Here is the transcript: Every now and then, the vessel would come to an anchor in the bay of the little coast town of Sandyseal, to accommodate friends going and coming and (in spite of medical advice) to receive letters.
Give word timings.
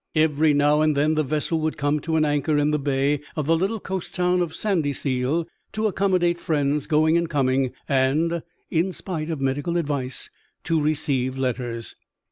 Every 0.15 0.55
now 0.55 0.81
and 0.81 0.97
then, 0.97 1.13
the 1.13 1.21
vessel 1.21 1.59
would 1.59 1.77
come 1.77 1.99
to 1.99 2.15
an 2.15 2.25
anchor 2.25 2.57
in 2.57 2.71
the 2.71 2.79
bay 2.79 3.19
of 3.35 3.45
the 3.45 3.55
little 3.55 3.79
coast 3.79 4.15
town 4.15 4.41
of 4.41 4.55
Sandyseal, 4.55 5.45
to 5.73 5.85
accommodate 5.85 6.39
friends 6.39 6.87
going 6.87 7.17
and 7.19 7.29
coming 7.29 7.73
and 7.87 8.41
(in 8.71 8.93
spite 8.93 9.29
of 9.29 9.39
medical 9.39 9.77
advice) 9.77 10.31
to 10.63 10.81
receive 10.81 11.37
letters. 11.37 11.95